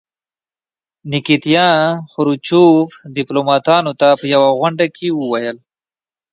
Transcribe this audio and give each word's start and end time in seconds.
نیکیتیا 1.11 1.67
خروچوف 2.11 2.89
ډیپلوماتانو 3.15 3.91
ته 3.99 4.07
په 4.19 4.25
یوه 4.33 4.49
غونډه 4.59 4.85
کې 4.95 5.07
وویل. 5.19 5.57